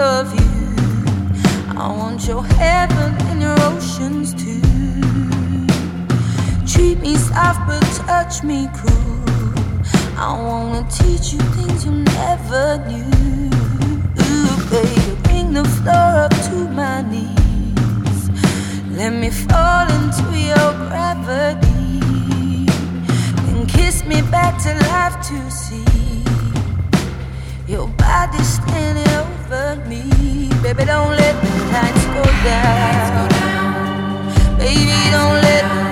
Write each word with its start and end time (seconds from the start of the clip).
of 0.00 0.34
you. 0.34 1.76
I 1.78 1.88
want 1.88 2.26
your 2.26 2.42
heaven 2.42 3.14
and 3.28 3.42
your 3.42 3.56
oceans 3.72 4.32
too. 4.34 4.60
Treat 6.66 7.00
me 7.00 7.16
soft 7.16 7.60
but 7.66 7.82
touch 8.06 8.42
me 8.42 8.68
cruel. 8.74 9.54
I 10.16 10.32
wanna 10.46 10.86
teach 10.90 11.32
you 11.34 11.40
things 11.56 11.84
you 11.84 11.92
never 11.92 12.78
knew. 12.88 13.50
Ooh, 14.24 14.70
baby, 14.70 15.16
bring 15.24 15.52
the 15.52 15.64
floor 15.64 16.12
up 16.24 16.32
to 16.48 16.56
my 16.80 17.02
knees. 17.02 18.30
Let 18.98 19.12
me 19.12 19.30
fall 19.30 19.86
into 19.98 20.38
your 20.38 20.70
gravity. 20.88 22.00
and 23.48 23.68
kiss 23.68 24.04
me 24.06 24.22
back 24.22 24.62
to 24.64 24.74
life 24.92 25.16
to 25.28 25.50
see. 25.50 25.84
Your 27.70 27.86
body's 27.86 28.54
standing 28.54 29.06
over 29.14 29.76
me. 29.86 30.02
Baby, 30.60 30.86
don't 30.86 31.12
let 31.14 31.40
the 31.40 31.50
lights 31.70 32.04
go 32.06 32.24
down. 32.42 33.28
Baby, 34.58 34.98
don't 35.12 35.40
let 35.40 35.89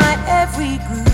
my 0.00 0.14
every 0.26 0.78
groove. 0.88 1.13